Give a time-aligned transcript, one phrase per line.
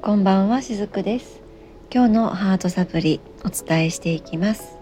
[0.00, 1.42] こんばんはしずくです
[1.92, 4.78] 今日のハートサプリお伝えしていきます、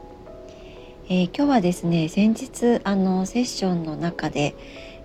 [1.08, 4.54] えー、今日はですね先日あのセッションの中で、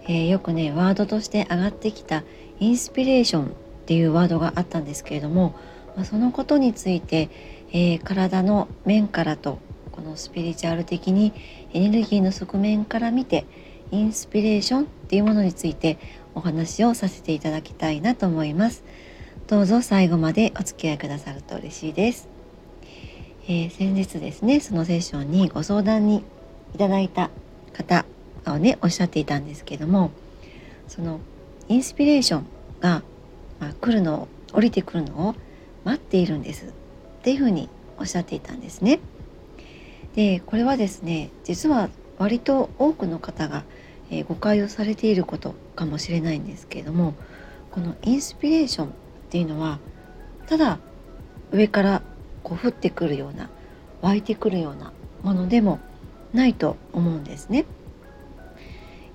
[0.04, 2.24] えー、よくねワードとして上がってきた
[2.60, 3.50] インスピレーションっ
[3.86, 5.56] ていうワードがあったんですけれども、
[5.96, 7.30] ま、そのことについて、
[7.72, 9.60] えー、体の面からと
[9.94, 11.34] このスピリチュアル的に
[11.74, 13.46] エネルギーの側面から見て
[13.92, 15.98] インスピレーションっていうものについて
[16.36, 18.84] お話をさせていただきたいなと思います。
[19.52, 22.30] どうぞ最後までお付き合いくださると嬉しいです、
[23.50, 26.24] えー、先日ですねそのセッションにご相談に
[26.74, 27.30] いただいた
[27.74, 28.06] 方
[28.48, 30.12] をねおっしゃっていたんですけども
[30.88, 31.20] その
[31.68, 32.46] インスピレーション
[32.80, 33.04] が、
[33.60, 35.36] まあ、来るのを降りてくるのを
[35.84, 36.70] 待っているんですっ
[37.22, 37.68] ていうふうに
[38.00, 39.02] おっしゃっていたんですね。
[40.16, 43.66] でこれはですね実は割と多くの方が、
[44.12, 47.16] えー、誤解をされていることかもしれないんですけれども
[47.72, 48.94] このインスピレーション
[49.32, 49.80] っていうのは
[50.46, 50.78] ただ
[51.54, 52.02] 上から
[52.44, 53.50] こう降ってくるような
[54.02, 54.92] 湧いてくるような
[55.24, 55.80] ものでも
[56.34, 57.64] ないと思うんですね。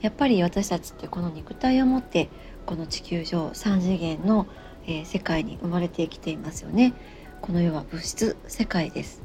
[0.00, 2.30] やっぱり私たちってこの肉体を持って
[2.64, 4.46] この地球上3次元の、
[4.86, 6.94] えー、世界に生まれてきていますよね。
[7.42, 9.20] この世は物質世界です。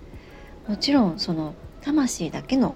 [0.68, 2.76] もちろんその魂だけの、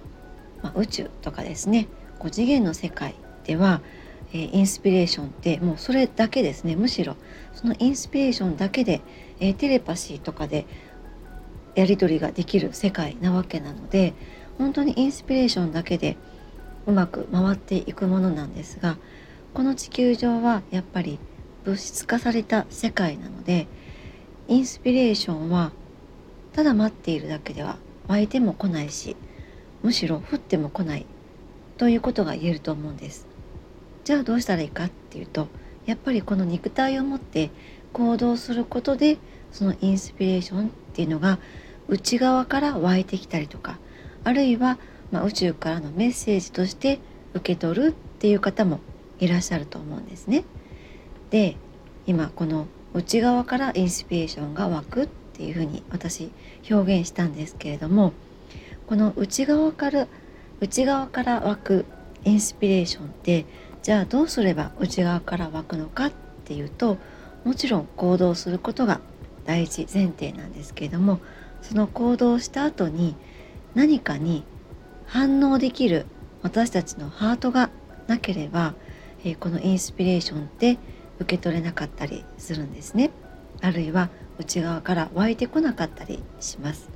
[0.62, 1.86] まあ、宇宙とかですね
[2.20, 3.14] 5次元の世界
[3.44, 3.82] では
[4.36, 7.16] え、インスピレーションってもうそれだけですねむしろ
[7.54, 9.00] そのインスピレーションだけで、
[9.40, 10.66] え、テレパシーとかで
[11.74, 14.14] やり取りができる世界なわけなので
[14.58, 16.16] 本当にインスピレーションだけで
[16.86, 18.96] うまく回っていくものなんですが
[19.52, 21.18] この地球上はやっぱり
[21.64, 23.66] 物質化された世界なので
[24.48, 25.72] インスピレーションは
[26.52, 27.76] ただ待っているだけでは
[28.06, 29.16] 湧いても来ないし
[29.82, 31.06] むしろ降っても来ない
[31.76, 33.26] ということが言えると思うんです。
[34.06, 35.48] じゃあどうしたらいいかっていうと
[35.84, 37.50] やっぱりこの肉体を持って
[37.92, 39.18] 行動することで
[39.50, 41.40] そのインスピレーションっていうのが
[41.88, 43.80] 内側から湧いてきたりとか
[44.22, 44.78] あるいは、
[45.10, 47.00] まあ、宇宙からのメッセージとして
[47.34, 48.78] 受け取るっていう方も
[49.18, 50.44] いらっしゃると思うんですね。
[51.30, 51.56] で
[52.06, 56.30] 今この内側からインスピレーションが湧くっていうふうに私
[56.70, 58.12] 表現したんですけれども
[58.86, 60.06] この内側から
[60.60, 61.84] 内側から湧く
[62.24, 63.46] インスピレーションって
[63.86, 66.12] じゃあどうすれば内側から湧くのかっ
[66.44, 66.98] ていうと
[67.44, 69.00] もちろん行動することが
[69.44, 71.20] 第一前提なんですけれども
[71.62, 73.14] その行動した後に
[73.76, 74.42] 何かに
[75.06, 76.06] 反応できる
[76.42, 77.70] 私たちのハートが
[78.08, 78.74] なければ、
[79.22, 80.78] えー、このインスピレーションって
[81.20, 83.12] 受け取れなかったりするんですね。
[83.60, 84.10] あるいは
[84.40, 86.90] 内側から湧いてこなかったりします、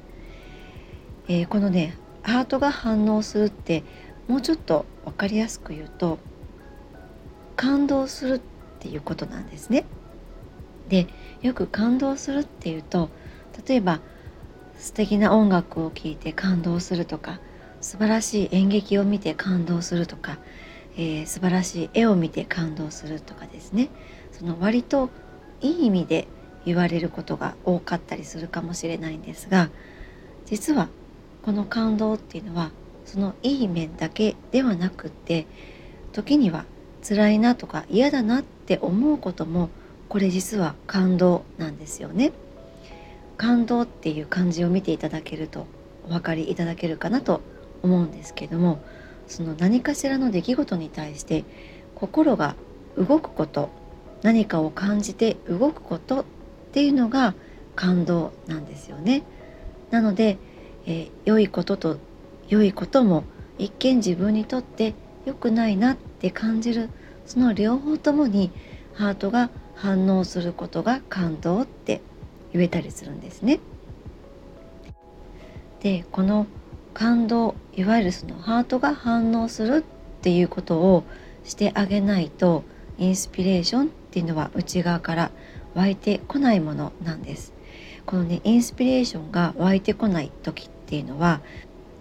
[1.29, 3.85] えー、このねハートが反応するって
[4.27, 6.19] もうちょっと分かりやすく言うと
[7.61, 8.41] 感動するっ
[8.79, 9.85] ていうことなんですね。
[10.89, 11.09] で
[11.43, 13.11] よく感動するっていうと
[13.69, 14.01] 例えば
[14.79, 17.39] 素敵な音楽を聴いて感動するとか
[17.83, 20.39] 素晴らしい演劇を見て感動するとか、
[20.97, 23.91] えー、素晴らしい絵を見て感動するとかですね
[24.33, 25.11] その割と
[25.61, 26.29] いい意味で
[26.65, 29.69] 言われることが多かったりするかもしれないんですが
[30.47, 30.89] 実は
[31.43, 32.71] この感動っていうのは
[33.05, 35.47] そのいい面だけではなくって
[36.13, 36.65] 時には
[37.03, 39.71] 辛いなとか嫌だなって思うことも
[40.09, 42.33] これ実は感動なんですよね。
[43.37, 45.67] 感動っていう漢字を見ていただけると
[46.05, 47.41] お分かりいただけるかなと
[47.83, 48.83] 思うんですけども
[49.29, 51.45] その何かしらの出来事に対して
[51.95, 52.55] 心が
[52.99, 53.71] 動くこと
[54.23, 56.25] 何かを感じて動くことっ
[56.73, 57.35] ていうのが
[57.77, 59.23] 感動なんですよね。
[59.91, 60.37] なので、
[60.87, 61.97] えー、良いことと
[62.49, 63.25] 良いことも
[63.59, 64.95] 一見自分にとって
[65.31, 66.91] 良くないなって感じる
[67.25, 68.51] その両方ともに
[68.95, 72.01] ハートが反応することが感動って
[72.53, 73.61] 言えたりするんですね。
[75.81, 76.47] でこの
[76.93, 81.05] 感動いわゆるそのハートが反応するっていうことを
[81.45, 82.65] してあげないと
[82.99, 85.31] インスピレーションっていうのは内側から
[85.75, 87.55] 湧いてこないものなんです。
[88.05, 91.41] このねインスピレーションが湧いてこない時っていうのは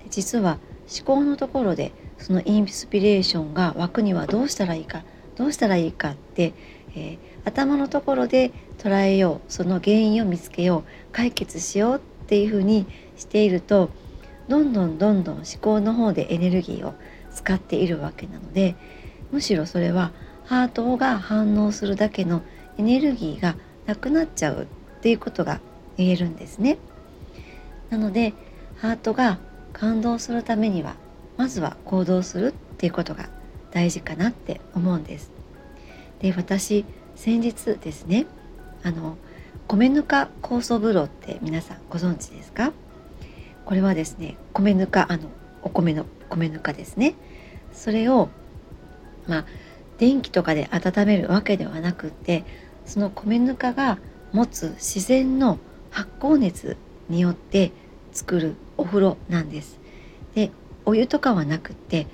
[0.10, 0.58] 実は
[0.90, 5.04] 思考のところでそのインスピレーションが湧くにはどうしたらいいか
[5.36, 6.54] どうしたらいいかって、
[6.96, 12.86] えー、頭のところで捉えようその原因を見つけよう解決しようっていうふうに
[13.16, 13.90] していると
[14.48, 16.94] どんどんどんどん思考の方でエネルギーを
[17.34, 18.76] 使っているわけなので
[19.32, 20.12] むしろそれは
[20.46, 22.42] ハートが反応するだけの
[22.78, 23.56] エネルギーが
[23.86, 25.62] なくなっちゃうっていうことが
[25.98, 26.78] 言えるんですね。
[27.90, 28.34] なので
[28.78, 29.40] ハートが
[29.74, 30.96] 感動するためには
[31.40, 33.30] まずは行動するっていうことが
[33.72, 35.32] 大事かなって思うんです。
[36.20, 36.84] で私
[37.16, 38.26] 先日ですね
[38.84, 39.18] あの
[39.66, 42.74] 米ぬか酵素風呂って皆さんご存知ですか？
[43.66, 45.30] これはですね米ぬかあの
[45.62, 47.16] お米の米ぬかですね
[47.72, 48.28] それを
[49.26, 49.46] まあ
[49.98, 52.44] 電気とかで温めるわけではなくって
[52.86, 53.98] その米ぬかが
[54.34, 55.58] 持つ自然の
[55.90, 56.76] 発酵熱
[57.08, 57.72] によって
[58.12, 59.79] 作るお風呂なんです。
[60.90, 62.08] お湯とかはなくって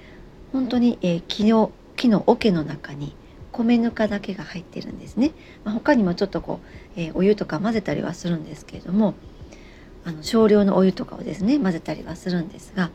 [0.52, 3.16] 本当に、えー、木の木の桶の中に
[3.54, 5.32] 米ぬかだけが入ってるんですね。
[5.64, 6.60] まあ、他にもちょっとこ
[6.98, 9.14] う、えー、お湯とか混ぜたりはするんですけれども
[10.04, 12.92] あの少量のお湯とかをですね混ぜたりはするんですが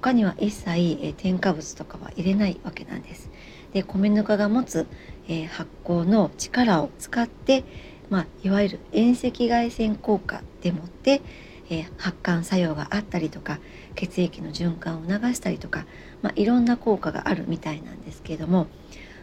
[0.00, 3.30] 他には一切、えー、添加物とかは入れないわけなんです。
[3.72, 4.86] で米ぬかが持つ、
[5.26, 7.64] えー、発酵の力を使って、
[8.10, 11.20] まあ、いわゆる遠赤外線効果でもって、
[11.68, 13.58] えー、発汗作用があったりとか
[13.94, 15.86] 血液の循環を促したりとか、
[16.22, 18.66] まあ、いろんな効果があるみたいなんですけれども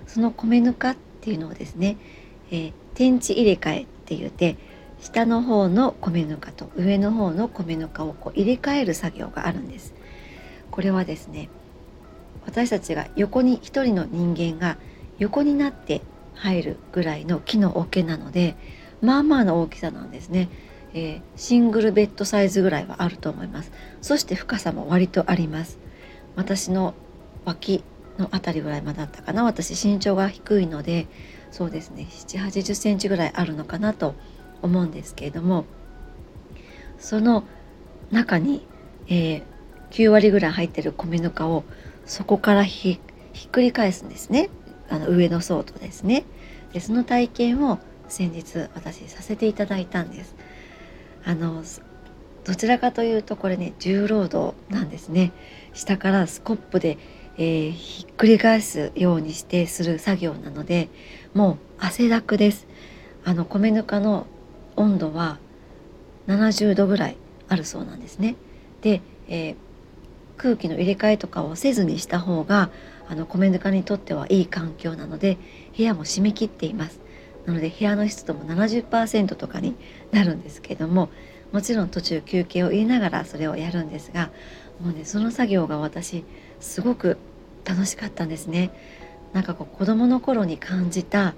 [0.08, 1.98] その米ぬかっていうのをですね、
[2.52, 4.58] えー、天地入れ替えって言って
[5.00, 9.94] 下の方の米ぬかと上の方の米ぬかをこう入れ替える作業があるんです。
[10.72, 11.50] これはですね
[12.46, 14.78] 私たちが横に一人の人間が
[15.20, 16.02] 横になって
[16.36, 18.56] 入るぐらいの木の桶なので
[19.02, 20.50] まあまあの大きさなんですね、
[20.94, 23.72] えー、シングルベッドサイズぐらいはあると思います。
[24.02, 25.80] そして深さも割とあります。
[26.36, 26.94] 私の
[27.46, 27.84] 脇
[28.18, 29.44] の辺りぐらいまでだったかな。
[29.44, 31.08] 私身長が低いので
[31.52, 32.08] そうですね。
[32.10, 34.16] 7 8 0センチぐらいあるのかなと
[34.62, 35.66] 思うんですけれども。
[37.00, 37.44] その
[38.12, 38.66] 中に、
[39.08, 39.44] えー、
[39.92, 41.64] 9割ぐらい入ってる米ぬかを
[42.06, 43.00] そこからひ
[43.36, 44.50] っくり返すんですね。
[44.90, 46.24] あの上の層とですね。
[46.72, 50.36] でその体験を先日私させていただいたんです。
[51.26, 51.64] あの
[52.44, 55.32] どちらかというとこれね重労働なんですね。
[55.74, 56.98] 下からスコップで、
[57.38, 60.90] えー、ひっくり返すようにしてする作業なので
[61.34, 62.68] もう汗だくです。
[63.26, 64.28] あの米ぬかの
[64.76, 65.40] 温度は
[66.28, 67.18] 70度ぐらい
[67.48, 68.36] あるそうなんですね。
[68.82, 69.56] で、えー、
[70.38, 72.70] 空気の入れ替えとかをせずにした方が
[73.08, 75.38] あの米ぬかにとってはいい環境なので
[75.78, 77.03] 部屋も締め切っています。
[77.46, 79.76] なので部屋の湿度も70%とかに
[80.12, 81.10] なるんですけども
[81.52, 84.32] もちろん途中休憩を入れながらそれをやるんですが
[84.82, 86.24] もうねその作業が私
[86.60, 87.18] すごく
[87.66, 88.72] 楽しかったんですね。
[89.34, 91.34] なんかこう子供の頃に感じた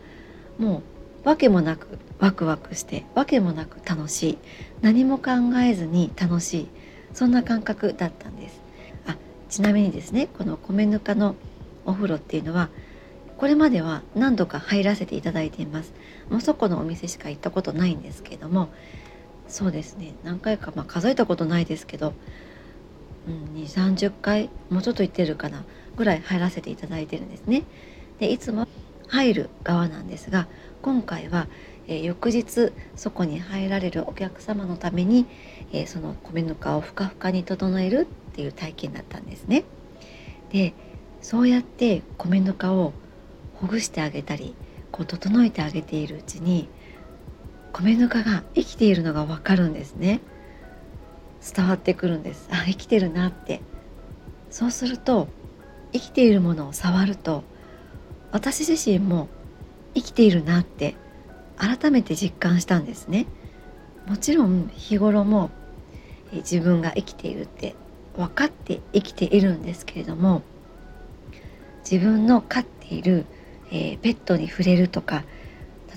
[0.58, 0.82] も
[1.24, 4.38] う訳もなくワクワクして訳もなく楽しい
[4.82, 5.32] 何も考
[5.64, 6.68] えずに楽しい
[7.14, 8.62] そんな感覚だったんです。
[9.08, 9.16] あ
[9.50, 11.36] ちなみにですねこの米ぬかの
[11.86, 12.70] お風呂っていうのは
[13.38, 15.94] これまでは何度か入らせていただいています。
[16.30, 18.70] もうそこのお店しか行ったことないんですけれども。
[19.48, 20.14] そうですね。
[20.24, 22.14] 何回か、まあ、数えたことないですけど、
[23.28, 25.64] うん、2 3 0回もうちょっと行ってるかな
[25.96, 27.64] ぐらい入らせていただいてるんですね。
[28.20, 28.68] でいつも
[29.08, 30.48] 入る側なんですが
[30.82, 31.48] 今回は、
[31.88, 35.26] えー、翌日そこに入られるお客様のために、
[35.72, 39.64] えー、その米ぬかをふかふかに整えるっていう体験だったんですね。
[40.52, 40.74] で
[41.22, 42.94] そうやって米ぬかを
[43.56, 44.56] ほぐしてあげたり
[44.92, 46.70] こう整えてあげているうちに
[47.74, 50.22] 米ぬかが生きているのがわかるんですね。
[51.56, 52.48] 伝わってくるんです。
[52.52, 53.62] あ生きてるなって。
[54.50, 55.28] そうすると
[55.92, 57.44] 生きているものを触ると
[58.32, 59.28] 私自身も
[59.94, 60.96] 生きているなって
[61.58, 63.26] 改めて実感したんですね。
[64.08, 65.52] もちろん日頃も
[66.32, 67.76] 自分が生きているって
[68.16, 70.42] 分かって生きているんですけれども
[71.90, 73.26] 自分の飼っている、
[73.72, 75.24] えー、ペットに触れるとか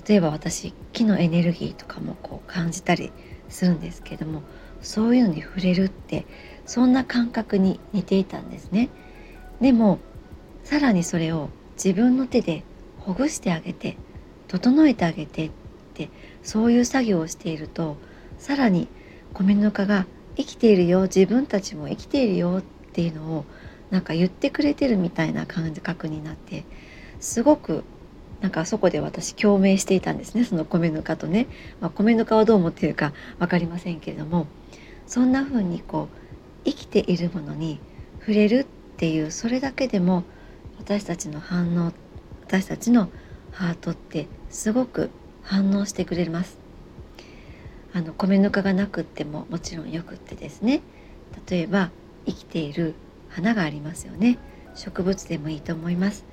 [0.07, 3.11] 例えば私木のエネルギーとかもこう感じたり
[3.49, 4.41] するんですけども
[4.81, 6.25] そういうのに触れるって
[6.65, 8.89] そんな感覚に似ていたんですね。
[9.59, 9.99] でも
[10.63, 12.63] さらにそれを自分の手で
[12.99, 13.97] ほぐしてあげて
[14.47, 15.51] 整えてあげてっ
[15.93, 16.09] て
[16.43, 17.97] そういう作業をしていると
[18.37, 18.87] さらに
[19.33, 20.05] 米ぬかが
[20.37, 22.61] 生きているよ自分たちも生きているよっ
[22.93, 23.45] ていうのを
[23.89, 26.63] なんか言ってくれてるみたいな感覚になって
[27.19, 27.83] すごく
[28.41, 30.45] なんかそこで私共鳴していたんですね。
[30.45, 31.47] その米ぬかとね、
[31.81, 34.47] まあ、米ぬかをどう思っているか分かりませんけれども。
[35.09, 36.17] そんな風にこう
[36.65, 37.79] 生きているものに
[38.19, 38.65] 触れるっ
[38.97, 40.23] ていうそれだけでも
[40.77, 41.93] 私たちの反応
[42.45, 43.09] 私たちの
[43.51, 45.09] ハートってすごく
[45.41, 46.59] 反応してくれます。
[47.91, 50.81] あの米ぬかがなくってももちろんよくってですね。
[51.49, 51.89] 例えば
[52.27, 52.93] 生きている
[53.29, 54.37] 花がありますよね。
[54.75, 56.23] 植物でもいいと思います。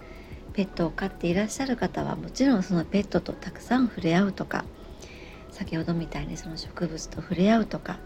[0.57, 4.65] ペットを飼っていらっしゃる方はもちろんそのペットとたくさん触れ合うとか
[5.51, 7.99] 先ほどみたいにその植物と触れ合うとか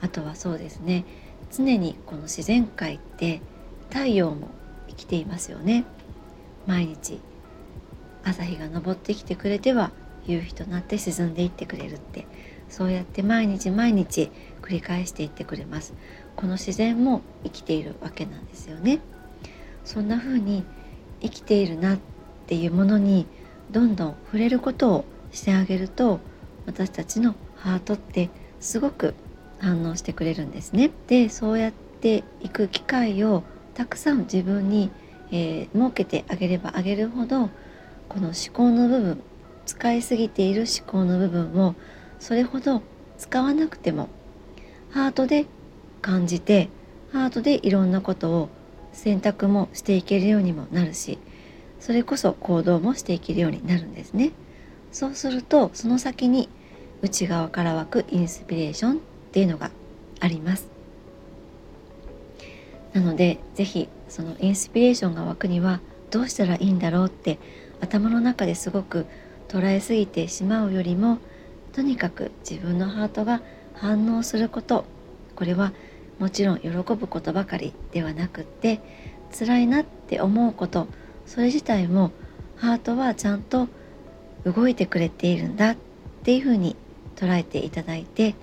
[0.00, 1.04] あとはそうですね
[1.52, 3.42] 常にこの自然界って
[3.90, 4.48] 太陽も
[4.88, 5.84] 生きていますよね。
[6.66, 7.20] 毎日
[8.24, 9.90] 朝日が昇ってきてくれては
[10.26, 12.26] 夕日となって沈んでいってくれるって
[12.68, 14.30] そうやって毎日毎日
[14.62, 15.92] 繰り返していってくれます。
[16.36, 19.00] この自然も生きているわけなんですよね。
[19.84, 20.64] そんな風に
[21.20, 21.98] 生きているなっ
[22.46, 23.26] ていうものに
[23.70, 26.20] どんどん触れることをしてあげると
[26.66, 29.14] 私たちのハートってすごく
[29.58, 30.90] 反応してくれるんですね。
[31.06, 33.42] でそうやっていく機会を
[33.74, 34.90] たくさん自分に、
[35.30, 37.50] えー、設けてあげればあげるほど
[38.08, 39.22] この思考の部分
[39.66, 41.74] 使いすぎている思考の部分を
[42.18, 42.82] それほど
[43.18, 44.08] 使わなくても
[44.90, 45.46] ハートで
[46.02, 46.68] 感じて
[47.12, 48.48] ハートでいろんなことを
[48.92, 51.18] 選択もしていけるようにもなるし
[51.78, 54.32] それこそ行動もしていけるようになるんですね。
[54.92, 56.48] そうするとその先に
[57.00, 58.96] 内側から湧くインスピレーションっ
[59.32, 59.70] ていうのが
[60.20, 60.68] あります。
[62.92, 65.80] なので是非そのインスピレーションが湧くには
[66.10, 67.38] どうしたらいいんだろうって
[67.80, 69.06] 頭の中ですごく
[69.48, 71.18] 捉えすぎてしまうよりも
[71.72, 73.40] とにかく自分のハートが
[73.74, 74.84] 反応すること。
[75.36, 75.72] これは
[76.20, 78.80] もちろん喜ぶことばかりではなくって
[79.36, 80.86] 辛いなって思うこと
[81.26, 82.12] それ自体も
[82.56, 83.68] ハートはちゃんと
[84.44, 85.76] 動いてくれているんだっ
[86.22, 86.76] ていうふうに
[87.16, 88.34] 捉えていただいて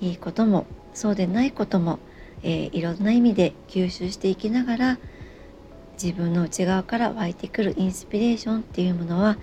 [0.00, 1.98] いいこともそうでないことも、
[2.42, 4.98] えー、いろんな意味で吸収していきながら
[6.00, 9.38] 自分の内側から湧いてくるインスピレーションっていうものは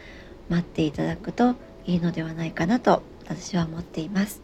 [0.50, 1.56] 待っていただくと
[1.86, 4.42] いいのではないかなと私は思っています。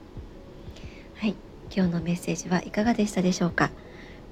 [1.15, 1.50] はい。
[1.73, 3.71] 今日のメッセージはいかがでしたでしょうか？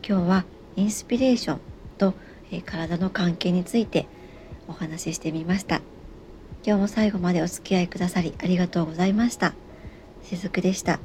[0.05, 1.59] 今日はインスピレーション
[1.97, 2.13] と、
[2.51, 4.07] え、体の関係について
[4.67, 5.81] お話ししてみました。
[6.65, 9.53] 今日も最後までお付き合いくださりありがとうございました。
[10.23, 10.99] しずくでした。